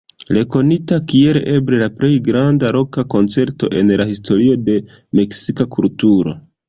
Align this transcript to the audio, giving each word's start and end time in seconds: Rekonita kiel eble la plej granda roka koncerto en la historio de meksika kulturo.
Rekonita 0.35 0.97
kiel 1.11 1.37
eble 1.51 1.81
la 1.81 1.89
plej 1.99 2.09
granda 2.29 2.71
roka 2.77 3.05
koncerto 3.15 3.69
en 3.83 3.93
la 4.03 4.09
historio 4.13 4.57
de 4.71 4.79
meksika 5.21 5.69
kulturo. 5.77 6.35